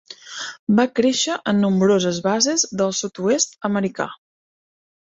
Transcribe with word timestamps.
Va 0.79 0.85
créixer 0.99 1.35
en 1.53 1.61
nombroses 1.67 2.21
bases 2.31 2.67
del 2.83 2.99
sud-oest 3.03 3.57
americà. 3.73 4.13